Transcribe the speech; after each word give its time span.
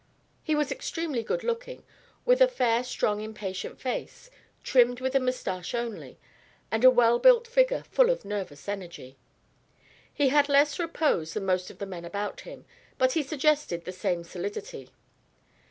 He 0.43 0.55
was 0.55 0.71
extremely 0.71 1.21
good 1.21 1.43
looking, 1.43 1.83
with 2.25 2.41
a 2.41 2.47
fair 2.47 2.83
strong 2.83 3.21
impatient 3.21 3.79
face, 3.79 4.31
trimmed 4.63 4.99
with 4.99 5.13
a 5.13 5.19
moustache 5.19 5.75
only, 5.75 6.17
and 6.71 6.83
a 6.83 6.89
well 6.89 7.19
built 7.19 7.45
figure 7.47 7.83
full 7.91 8.09
of 8.09 8.25
nervous 8.25 8.67
energy. 8.67 9.19
He 10.11 10.29
had 10.29 10.49
less 10.49 10.79
repose 10.79 11.35
than 11.35 11.45
most 11.45 11.69
of 11.69 11.77
the 11.77 11.85
men 11.85 12.03
about 12.03 12.41
him, 12.41 12.65
but 12.97 13.11
he 13.11 13.21
suggested 13.21 13.85
the 13.85 13.91
same 13.91 14.23
solidity. 14.23 14.89